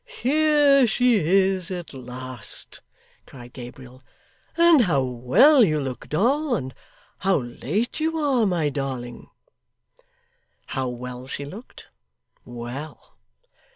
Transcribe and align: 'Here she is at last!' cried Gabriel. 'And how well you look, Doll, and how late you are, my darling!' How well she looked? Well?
'Here 0.03 0.87
she 0.87 1.17
is 1.17 1.69
at 1.69 1.93
last!' 1.93 2.81
cried 3.27 3.53
Gabriel. 3.53 4.01
'And 4.57 4.85
how 4.85 5.03
well 5.03 5.63
you 5.63 5.79
look, 5.79 6.09
Doll, 6.09 6.55
and 6.55 6.73
how 7.19 7.41
late 7.41 7.99
you 7.99 8.17
are, 8.17 8.47
my 8.47 8.69
darling!' 8.69 9.29
How 10.65 10.89
well 10.89 11.27
she 11.27 11.45
looked? 11.45 11.89
Well? 12.43 13.15